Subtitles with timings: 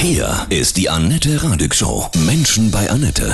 [0.00, 2.06] Hier ist die Annette Radig Show.
[2.24, 3.32] Menschen bei Annette.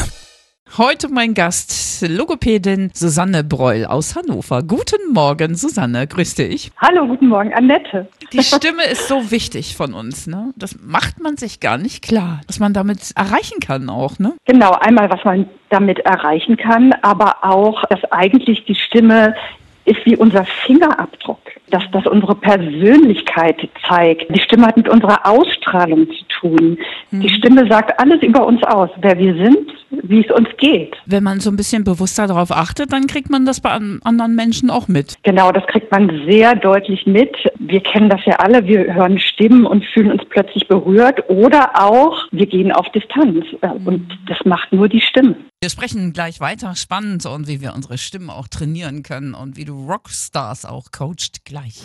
[0.78, 4.62] Heute mein Gast, Logopädin Susanne Breul aus Hannover.
[4.62, 6.72] Guten Morgen, Susanne, grüß dich.
[6.78, 8.08] Hallo, guten Morgen, Annette.
[8.32, 10.54] Die Stimme ist so wichtig von uns, ne?
[10.56, 14.32] Das macht man sich gar nicht klar, was man damit erreichen kann auch, ne?
[14.46, 19.34] Genau, einmal, was man damit erreichen kann, aber auch, dass eigentlich die Stimme
[19.84, 21.40] ist wie unser Fingerabdruck,
[21.70, 23.56] dass das unsere Persönlichkeit
[23.88, 24.34] zeigt.
[24.34, 26.78] Die Stimme hat mit unserer Ausstrahlung zu tun.
[27.10, 27.28] Die Mhm.
[27.28, 29.58] Stimme sagt alles über uns aus, wer wir sind,
[30.02, 30.94] wie es uns geht.
[31.06, 34.34] Wenn man so ein bisschen bewusster darauf achtet, dann kriegt man das bei an anderen
[34.34, 35.16] Menschen auch mit.
[35.22, 37.34] Genau, das kriegt man sehr deutlich mit.
[37.58, 38.66] Wir kennen das ja alle.
[38.66, 43.44] Wir hören Stimmen und fühlen uns plötzlich berührt oder auch wir gehen auf Distanz.
[43.60, 45.36] Äh, Und das macht nur die Stimme.
[45.62, 49.64] Wir sprechen gleich weiter spannend und wie wir unsere Stimmen auch trainieren können und wie
[49.64, 51.84] du Rockstars auch coacht gleich.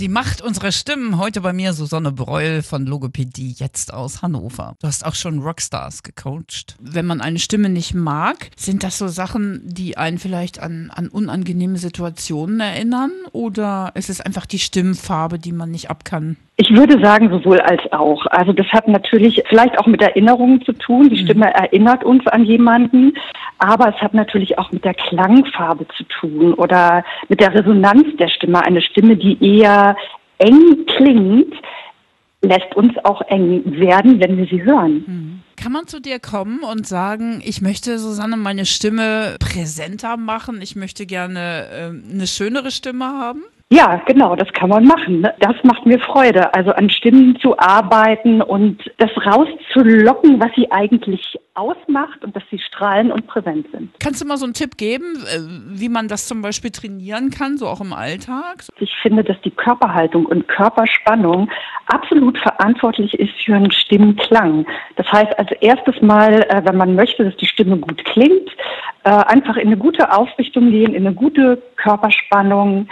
[0.00, 1.16] Die Macht unserer Stimmen.
[1.16, 4.74] Heute bei mir Susanne Breul von Logopädie jetzt aus Hannover.
[4.80, 6.74] Du hast auch schon Rockstars gecoacht.
[6.80, 11.06] Wenn man eine Stimme nicht mag, sind das so Sachen, die einen vielleicht an, an
[11.06, 13.12] unangenehme Situationen erinnern?
[13.30, 16.36] Oder ist es einfach die Stimmfarbe, die man nicht ab kann?
[16.56, 18.26] Ich würde sagen, sowohl als auch.
[18.26, 21.08] Also das hat natürlich vielleicht auch mit Erinnerungen zu tun.
[21.08, 23.14] Die Stimme erinnert uns an jemanden,
[23.62, 28.28] aber es hat natürlich auch mit der Klangfarbe zu tun oder mit der Resonanz der
[28.28, 28.60] Stimme.
[28.64, 29.96] Eine Stimme, die eher
[30.38, 31.54] eng klingt,
[32.40, 35.44] lässt uns auch eng werden, wenn wir sie hören.
[35.56, 40.74] Kann man zu dir kommen und sagen, ich möchte, Susanne, meine Stimme präsenter machen, ich
[40.74, 43.44] möchte gerne ähm, eine schönere Stimme haben?
[43.72, 45.22] Ja, genau, das kann man machen.
[45.22, 45.32] ne?
[45.40, 51.38] Das macht mir Freude, also an Stimmen zu arbeiten und das rauszulocken, was sie eigentlich
[51.54, 53.90] ausmacht und dass sie strahlen und präsent sind.
[53.98, 55.38] Kannst du mal so einen Tipp geben, äh,
[55.80, 58.64] wie man das zum Beispiel trainieren kann, so auch im Alltag?
[58.78, 61.50] Ich finde, dass die Körperhaltung und Körperspannung
[61.86, 64.66] absolut verantwortlich ist für einen Stimmenklang.
[64.96, 68.50] Das heißt, als erstes Mal, äh, wenn man möchte, dass die Stimme gut klingt,
[69.04, 72.88] äh, einfach in eine gute Aufrichtung gehen, in eine gute Körperspannung,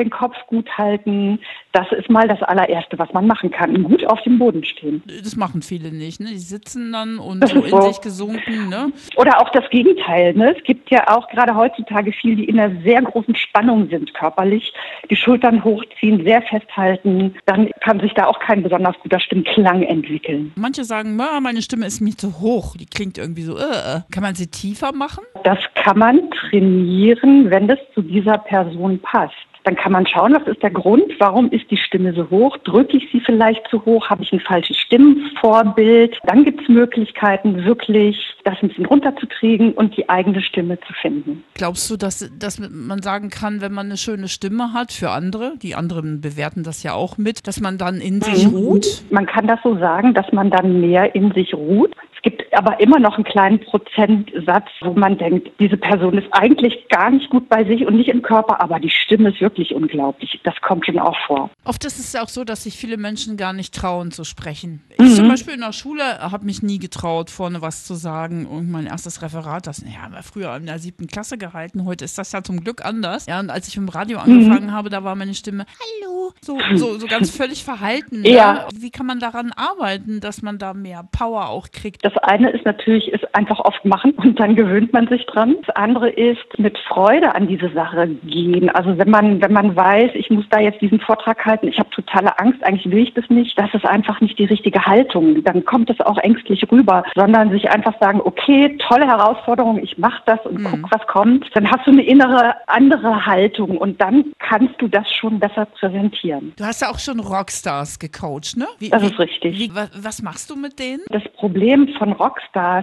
[0.00, 1.38] den Kopf gut halten.
[1.72, 3.82] Das ist mal das allererste, was man machen kann.
[3.84, 5.02] Gut auf dem Boden stehen.
[5.22, 6.30] Das machen viele nicht, ne?
[6.30, 7.80] Die sitzen dann und so in so.
[7.82, 8.92] sich gesunken, ne?
[9.16, 10.34] Oder auch das Gegenteil.
[10.34, 10.54] Ne?
[10.56, 14.72] Es gibt ja auch gerade heutzutage viele, die in einer sehr großen Spannung sind körperlich,
[15.08, 17.34] die Schultern hochziehen, sehr festhalten.
[17.46, 20.52] Dann kann sich da auch kein besonders guter Stimmklang entwickeln.
[20.56, 24.00] Manche sagen, "Ah, meine Stimme ist mir zu hoch, die klingt irgendwie so, äh, äh."
[24.10, 25.24] Kann man sie tiefer machen?
[25.44, 29.34] Das kann man trainieren, wenn das zu dieser Person passt.
[29.64, 32.56] Dann kann man schauen, was ist der Grund, warum ist die Stimme so hoch?
[32.58, 34.08] Drücke ich sie vielleicht zu hoch?
[34.08, 36.18] Habe ich ein falsches Stimmvorbild?
[36.24, 41.44] Dann gibt es Möglichkeiten, wirklich das ein bisschen runterzukriegen und die eigene Stimme zu finden.
[41.54, 45.54] Glaubst du, dass, dass man sagen kann, wenn man eine schöne Stimme hat für andere,
[45.62, 48.56] die anderen bewerten das ja auch mit, dass man dann in sich Mhm.
[48.56, 49.04] ruht?
[49.10, 51.94] Man kann das so sagen, dass man dann mehr in sich ruht.
[52.16, 56.88] Es gibt aber immer noch einen kleinen Prozentsatz, wo man denkt, diese Person ist eigentlich
[56.88, 60.40] gar nicht gut bei sich und nicht im Körper, aber die Stimme ist wirklich unglaublich.
[60.44, 61.50] Das kommt schon auch vor.
[61.64, 64.82] Oft ist es ja auch so, dass sich viele Menschen gar nicht trauen zu sprechen.
[64.98, 65.04] Mhm.
[65.06, 68.46] Ich zum Beispiel in der Schule habe mich nie getraut, vorne was zu sagen.
[68.46, 71.84] Und mein erstes Referat, das ja, haben wir früher in der siebten Klasse gehalten.
[71.84, 73.26] Heute ist das ja zum Glück anders.
[73.26, 74.32] Ja, und als ich im Radio Mhm.
[74.32, 75.64] angefangen habe, da war meine Stimme,
[76.02, 78.24] hallo, so, so, so ganz völlig verhalten.
[78.24, 78.66] Ja.
[78.74, 82.04] Wie kann man daran arbeiten, dass man da mehr Power auch kriegt?
[82.04, 85.56] Das eine ist natürlich, ist einfach oft machen und dann gewöhnt man sich dran.
[85.66, 88.70] Das andere ist mit Freude an diese Sache gehen.
[88.70, 91.90] Also wenn man, wenn man weiß, ich muss da jetzt diesen Vortrag halten, ich habe
[91.90, 95.42] totale Angst, eigentlich will ich das nicht, das ist einfach nicht die richtige Haltung.
[95.44, 100.22] Dann kommt es auch ängstlich rüber, sondern sich einfach sagen, okay, tolle Herausforderung, ich mache
[100.26, 101.46] das und guck, was kommt.
[101.54, 106.52] Dann hast du eine innere andere Haltung und dann kannst du das schon besser präsentieren.
[106.56, 108.66] Du hast ja auch schon Rockstars gecoacht, ne?
[108.78, 109.58] Wie, Das ist richtig.
[109.58, 111.00] Wie, wa- was machst du mit denen?
[111.10, 112.29] Das Problem von Rockstars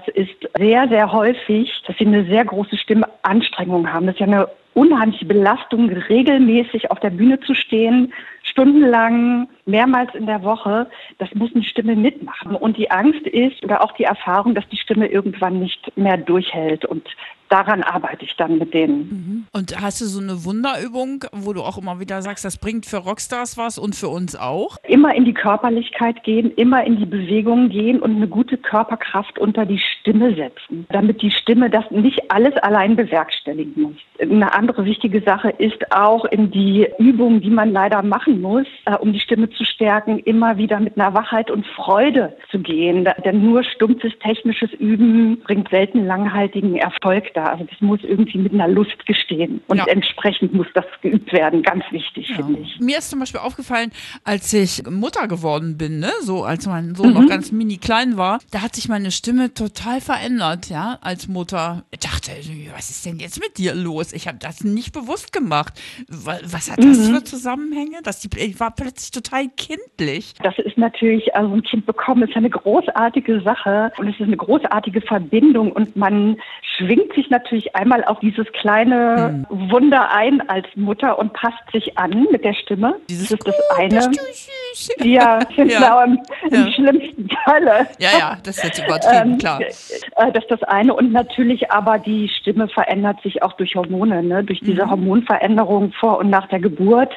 [0.08, 4.06] ist sehr, sehr häufig, dass sie eine sehr große Stimmanstrengung haben.
[4.06, 8.14] Das ist ja eine unheimliche Belastung, regelmäßig auf der Bühne zu stehen,
[8.44, 10.88] stundenlang, mehrmals in der Woche.
[11.18, 12.56] Das muss eine Stimme mitmachen.
[12.56, 16.86] Und die Angst ist oder auch die Erfahrung, dass die Stimme irgendwann nicht mehr durchhält.
[16.86, 17.08] Und
[17.50, 19.48] daran arbeite ich dann mit denen.
[19.54, 22.98] Und hast du so eine Wunderübung, wo du auch immer wieder sagst, das bringt für
[22.98, 24.78] Rockstars was und für uns auch?
[24.88, 29.66] Immer in die Körperlichkeit gehen, immer in die Bewegung gehen und eine gute Körperkraft unter
[29.66, 33.96] die Stimme setzen, damit die Stimme das nicht alles allein bewerkstelligen muss.
[34.20, 38.96] Eine andere wichtige Sache ist auch in die Übung, die man leider machen muss, äh,
[38.96, 43.08] um die Stimme zu stärken, immer wieder mit einer Wachheit und Freude zu gehen.
[43.24, 47.46] Denn nur stumpfes technisches Üben bringt selten langhaltigen Erfolg da.
[47.46, 49.62] Also das muss irgendwie mit einer Lust gestehen.
[49.68, 49.86] Und Ja.
[49.88, 51.62] entsprechend muss das geübt werden.
[51.62, 52.80] Ganz wichtig, finde ich.
[52.80, 53.92] Mir ist zum Beispiel aufgefallen,
[54.24, 58.40] als ich Mutter geworden bin, ne, so als mein Sohn noch ganz mini klein war,
[58.52, 61.84] da hat sich meine Stimme total verändert, ja, als Mutter.
[61.92, 62.32] Ich dachte,
[62.76, 64.14] was ist denn jetzt mit dir los?
[64.14, 65.74] Ich habe das nicht bewusst gemacht.
[66.10, 67.98] Wa- Was hat das für Zusammenhänge?
[68.04, 70.34] Die, ich war plötzlich total kindlich.
[70.42, 74.38] Das ist natürlich, also ein Kind bekommen ist eine großartige Sache und es ist eine
[74.38, 76.38] großartige Verbindung und man
[76.78, 82.28] schwingt sich natürlich einmal auf dieses kleine Wunder ein als Mutter und passt sich an
[82.32, 82.96] mit der Stimme.
[83.10, 83.90] Dieses das ist das "Oh, eine.
[83.96, 86.20] bist du süß." Ja, genau, im,
[86.52, 86.72] im Ja.
[86.72, 87.88] schlimmsten Falle.
[88.00, 89.60] Ja, ja, das ist jetzt übertrieben, Ähm, klar.
[89.62, 90.94] äh, Das ist das eine.
[90.94, 94.44] Und natürlich aber die Stimme verändert sich auch durch Hormone, ne?
[94.44, 94.90] durch diese Mhm.
[94.92, 97.12] Hormonveränderung vor und nach der Geburt.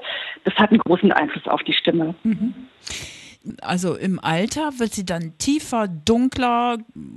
[0.45, 2.15] Das hat einen großen Einfluss auf die Stimme.
[3.63, 6.77] Also im Alter wird sie dann tiefer, dunkler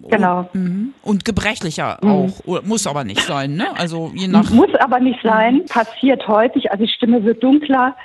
[0.09, 0.49] Genau.
[0.53, 0.93] mhm.
[1.01, 2.39] und gebrechlicher auch.
[2.45, 3.67] Oder, muss aber nicht sein, ne?
[3.77, 4.49] Also je nach.
[4.51, 6.71] Muss aber nicht sein, passiert häufig.
[6.71, 7.95] Also die Stimme wird dunkler.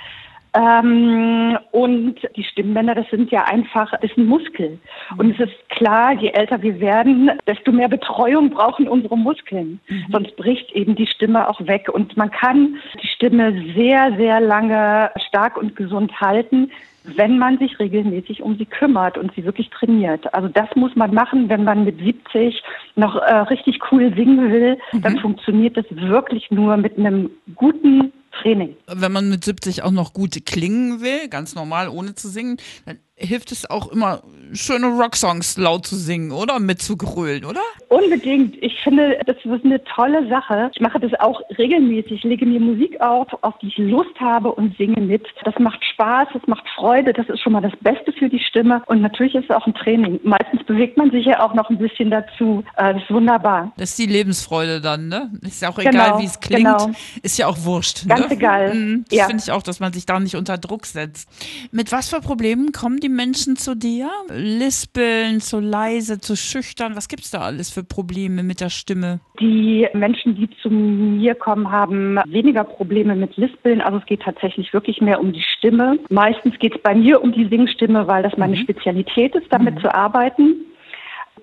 [0.53, 4.79] Ähm, und die Stimmbänder, das sind ja einfach, das ist ein Muskel.
[5.17, 9.79] Und es ist klar, je älter wir werden, desto mehr Betreuung brauchen unsere Muskeln.
[10.11, 11.89] Sonst bricht eben die Stimme auch weg.
[11.89, 16.71] Und man kann die Stimme sehr, sehr lange stark und gesund halten,
[17.03, 20.33] wenn man sich regelmäßig um sie kümmert und sie wirklich trainiert.
[20.33, 22.61] Also das muss man machen, wenn man mit 70
[22.95, 28.75] noch äh, richtig cool singen will, dann funktioniert das wirklich nur mit einem guten Training.
[28.87, 32.99] Wenn man mit 70 auch noch gut klingen will, ganz normal, ohne zu singen, dann
[33.15, 34.23] hilft es auch immer,
[34.53, 37.61] schöne Rocksongs laut zu singen oder mitzugrölen, oder?
[37.87, 38.55] Unbedingt.
[38.61, 40.71] Ich finde, das ist eine tolle Sache.
[40.73, 42.11] Ich mache das auch regelmäßig.
[42.11, 45.25] Ich lege mir Musik auf, auf die ich Lust habe und singe mit.
[45.43, 47.13] Das macht Spaß, das macht Freude.
[47.13, 48.81] Das ist schon mal das Beste für die Stimme.
[48.87, 50.19] Und natürlich ist es auch ein Training.
[50.23, 52.63] Meistens bewegt man sich ja auch noch ein bisschen dazu.
[52.77, 53.71] Äh, Das ist wunderbar.
[53.77, 55.31] Das ist die Lebensfreude dann, ne?
[55.41, 56.63] Ist ja auch Genau, egal, wie es klingt.
[56.65, 56.91] genau.
[57.23, 58.07] Ist ja auch wurscht.
[58.07, 58.31] Ganz ne?
[58.35, 58.73] egal.
[58.75, 59.25] Mhm, Das Ja.
[59.27, 61.29] finde ich auch, dass man sich da nicht unter Druck setzt.
[61.71, 64.09] Mit was für Problemen kommen die Menschen zu dir?
[64.39, 66.95] Lispeln, zu leise, zu schüchtern?
[66.95, 69.19] Was gibt's da alles für Probleme mit der Stimme?
[69.39, 73.81] Die Menschen, die zu mir kommen, haben weniger Probleme mit Lispeln.
[73.81, 75.99] Also es geht tatsächlich wirklich mehr um die Stimme.
[76.09, 79.93] Meistens geht es bei mir um die Singstimme, weil das meine Spezialität ist, damit zu
[79.93, 80.55] arbeiten.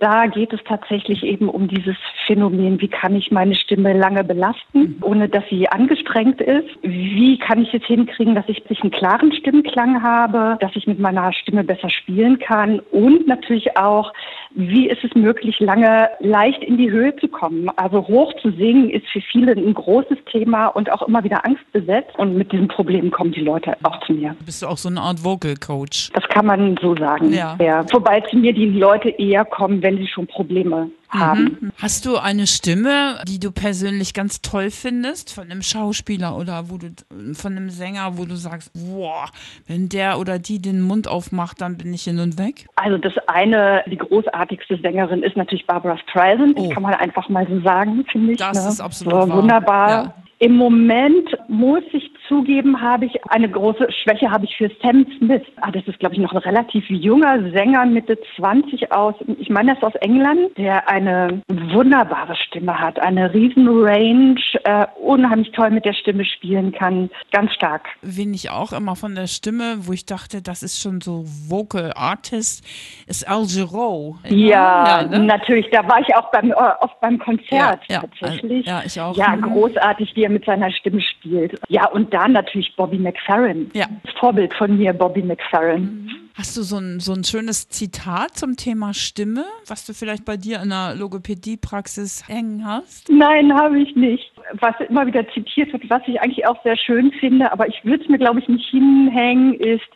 [0.00, 1.96] Da geht es tatsächlich eben um dieses
[2.26, 6.68] Phänomen, wie kann ich meine Stimme lange belasten, ohne dass sie angestrengt ist?
[6.82, 11.32] Wie kann ich es hinkriegen, dass ich einen klaren Stimmklang habe, dass ich mit meiner
[11.32, 12.80] Stimme besser spielen kann?
[12.90, 14.12] Und natürlich auch,
[14.56, 17.68] wie ist es möglich, lange leicht in die Höhe zu kommen?
[17.76, 22.18] Also hoch zu singen ist für viele ein großes Thema und auch immer wieder angstbesetzt.
[22.18, 24.34] Und mit diesem Problem kommen die Leute auch zu mir.
[24.44, 26.10] Bist du auch so eine Art Vocal Coach?
[26.14, 27.32] Das kann man so sagen.
[27.32, 27.56] Ja.
[27.92, 31.72] Wobei zu mir die Leute eher kommen, wenn sie schon Probleme haben.
[31.78, 36.78] Hast du eine Stimme, die du persönlich ganz toll findest, von einem Schauspieler oder wo
[36.78, 36.88] du
[37.34, 39.28] von einem Sänger, wo du sagst, boah,
[39.66, 42.66] wenn der oder die den Mund aufmacht, dann bin ich hin und weg?
[42.76, 46.58] Also das eine, die großartigste Sängerin ist natürlich Barbara Streisand.
[46.58, 46.64] Oh.
[46.64, 48.38] Das kann man einfach mal so sagen, finde ich.
[48.38, 48.68] Das ne?
[48.70, 49.32] ist absolut so.
[49.32, 49.90] Wunderbar.
[49.90, 50.14] Ja.
[50.46, 55.42] Im Moment muss ich zugeben, habe ich eine große Schwäche habe ich für Sam Smith.
[55.60, 59.72] Ah, das ist, glaube ich, noch ein relativ junger Sänger, Mitte 20 aus, ich meine,
[59.72, 65.70] er ist aus England, der eine wunderbare Stimme hat, eine riesen Range, äh, unheimlich toll
[65.70, 67.88] mit der Stimme spielen kann, ganz stark.
[68.02, 71.92] Wen ich auch immer von der Stimme, wo ich dachte, das ist schon so Vocal
[71.96, 72.64] Artist,
[73.08, 74.16] ist Al Giro.
[74.28, 75.18] Ja, ne?
[75.24, 75.66] natürlich.
[75.72, 78.64] Da war ich auch beim, äh, oft beim Konzert Ja, ja, tatsächlich.
[78.64, 79.16] ja, ich auch.
[79.16, 79.42] Ja, Mhm.
[79.42, 81.58] großartig, wie er mit seiner Stimme spielt.
[81.68, 83.70] Ja, und dann natürlich Bobby McFerrin.
[83.72, 83.86] Ja.
[84.04, 86.10] Das Vorbild von mir, Bobby McFerrin.
[86.34, 90.36] Hast du so ein, so ein schönes Zitat zum Thema Stimme, was du vielleicht bei
[90.36, 93.08] dir in der Logopädie-Praxis hängen hast?
[93.08, 94.30] Nein, habe ich nicht.
[94.60, 98.04] Was immer wieder zitiert wird, was ich eigentlich auch sehr schön finde, aber ich würde
[98.04, 99.88] es mir, glaube ich, nicht hinhängen, ist,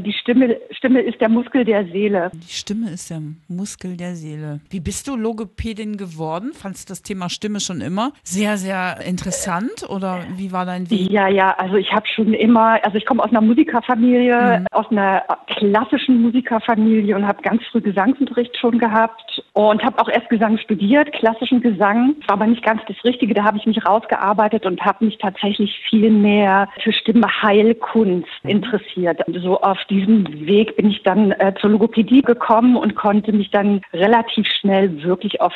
[0.00, 2.30] die Stimme, Stimme ist der Muskel der Seele.
[2.32, 4.60] Die Stimme ist der Muskel der Seele.
[4.70, 6.52] Wie bist du Logopädin geworden?
[6.54, 11.10] Fandst du das Thema Stimme schon immer sehr, sehr interessant oder wie war dein Weg?
[11.10, 15.22] Ja, ja, also ich habe schon immer, also ich komme aus einer Musikerfamilie, aus einer
[15.46, 21.12] klassischen Musikerfamilie und habe ganz früh Gesangsunterricht schon gehabt und habe auch erst Gesang studiert,
[21.12, 25.04] klassischen Gesang, war aber nicht ganz das Richtige, da habe ich mich rausgearbeitet und habe
[25.04, 29.26] mich tatsächlich viel mehr für Stimmeheilkunst interessiert.
[29.26, 33.50] Also so auf diesem Weg bin ich dann äh, zur Logopädie gekommen und konnte mich
[33.50, 35.52] dann relativ schnell wirklich auf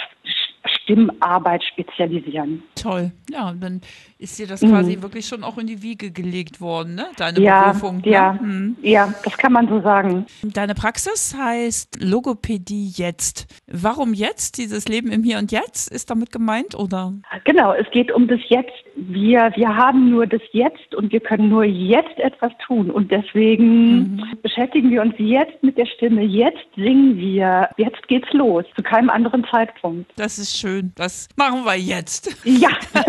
[0.88, 2.62] Stimmarbeit spezialisieren.
[2.74, 3.12] Toll.
[3.30, 3.82] Ja, dann
[4.18, 5.02] ist dir das quasi mhm.
[5.02, 7.06] wirklich schon auch in die Wiege gelegt worden, ne?
[7.18, 8.02] Deine ja, Berufung.
[8.04, 8.42] Ja, ne?
[8.42, 8.76] mhm.
[8.80, 10.26] ja, das kann man so sagen.
[10.42, 13.46] Deine Praxis heißt Logopädie jetzt.
[13.66, 14.56] Warum jetzt?
[14.56, 17.12] Dieses Leben im Hier und Jetzt ist damit gemeint, oder?
[17.44, 18.72] Genau, es geht um das Jetzt.
[18.96, 22.90] Wir, wir haben nur das Jetzt und wir können nur jetzt etwas tun.
[22.90, 24.22] Und deswegen mhm.
[24.42, 26.22] beschäftigen wir uns jetzt mit der Stimme.
[26.22, 27.68] Jetzt singen wir.
[27.76, 28.64] Jetzt geht's los.
[28.74, 30.10] Zu keinem anderen Zeitpunkt.
[30.16, 30.92] Das ist schön.
[30.94, 32.36] Das machen wir jetzt.
[32.44, 32.70] Ja.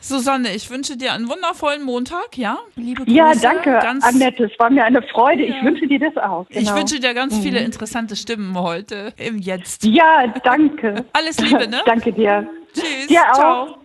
[0.00, 2.58] Susanne, ich wünsche dir einen wundervollen Montag, ja?
[2.76, 3.16] Liebe Grüße.
[3.16, 4.44] Ja, danke, ganz, Annette.
[4.44, 5.44] Es war mir eine Freude.
[5.44, 5.56] Ja.
[5.56, 6.46] Ich wünsche dir das auch.
[6.48, 6.60] Genau.
[6.60, 7.42] Ich wünsche dir ganz mhm.
[7.42, 9.84] viele interessante Stimmen heute im Jetzt.
[9.84, 11.04] Ja, danke.
[11.12, 11.82] Alles Liebe, ne?
[11.86, 12.48] danke dir.
[12.72, 13.08] Tschüss.
[13.08, 13.34] Dir auch.
[13.34, 13.78] Ciao.